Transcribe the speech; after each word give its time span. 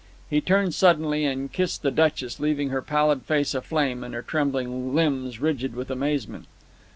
He 0.31 0.41
turned 0.41 0.73
suddenly, 0.73 1.25
and 1.25 1.53
kissed 1.53 1.83
the 1.83 1.91
Duchess, 1.91 2.39
leaving 2.39 2.69
her 2.69 2.81
pallid 2.81 3.21
face 3.21 3.53
aflame 3.53 4.03
and 4.03 4.15
her 4.15 4.23
trembling 4.23 4.95
limbs 4.95 5.39
rigid 5.39 5.75
with 5.75 5.91
amazement. 5.91 6.47